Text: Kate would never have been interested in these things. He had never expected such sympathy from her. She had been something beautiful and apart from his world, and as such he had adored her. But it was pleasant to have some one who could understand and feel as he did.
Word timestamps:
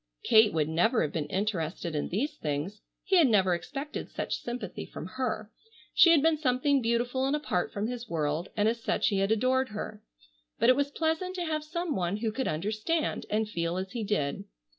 Kate 0.23 0.51
would 0.51 0.67
never 0.67 1.03
have 1.03 1.11
been 1.11 1.27
interested 1.27 1.93
in 1.93 2.09
these 2.09 2.33
things. 2.37 2.81
He 3.03 3.17
had 3.17 3.27
never 3.27 3.53
expected 3.53 4.09
such 4.09 4.41
sympathy 4.41 4.83
from 4.83 5.05
her. 5.05 5.51
She 5.93 6.09
had 6.09 6.23
been 6.23 6.37
something 6.39 6.81
beautiful 6.81 7.27
and 7.27 7.35
apart 7.35 7.71
from 7.71 7.85
his 7.85 8.09
world, 8.09 8.49
and 8.57 8.67
as 8.67 8.81
such 8.83 9.09
he 9.09 9.19
had 9.19 9.31
adored 9.31 9.69
her. 9.69 10.01
But 10.57 10.69
it 10.69 10.75
was 10.75 10.89
pleasant 10.89 11.35
to 11.35 11.45
have 11.45 11.63
some 11.63 11.95
one 11.95 12.17
who 12.17 12.31
could 12.31 12.47
understand 12.47 13.27
and 13.29 13.47
feel 13.47 13.77
as 13.77 13.91
he 13.91 14.03
did. 14.03 14.45